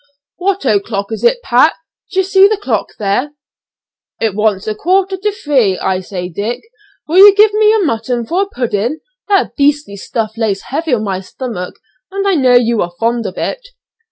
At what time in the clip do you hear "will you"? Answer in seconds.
7.07-7.35